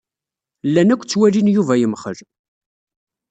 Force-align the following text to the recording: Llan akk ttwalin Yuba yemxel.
Llan 0.67 0.93
akk 0.93 1.03
ttwalin 1.03 1.51
Yuba 1.55 1.75
yemxel. 1.77 2.17